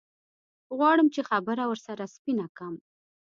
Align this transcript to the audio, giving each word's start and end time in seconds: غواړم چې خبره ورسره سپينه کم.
غواړم 0.77 1.07
چې 1.13 1.21
خبره 1.29 1.63
ورسره 1.71 2.03
سپينه 2.15 2.45
کم. 2.57 2.73